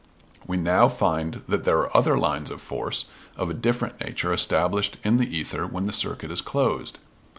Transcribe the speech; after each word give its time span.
We 0.47 0.57
now 0.57 0.89
find 0.89 1.43
that 1.47 1.63
there 1.63 1.77
are 1.77 1.95
other 1.95 2.17
lines 2.17 2.49
of 2.49 2.59
force 2.59 3.05
of 3.35 3.51
a 3.51 3.53
different 3.53 3.99
nature 3.99 4.33
established 4.33 4.97
in 5.03 5.17
the 5.17 5.37
ether 5.37 5.67
when 5.67 5.85
the 5.85 5.93
circuit 5.93 6.31
is 6.31 6.41
closed. 6.41 6.97